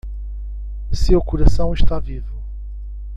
Seu 0.91 1.21
coração 1.21 1.71
está 1.75 1.99
vivo. 1.99 2.41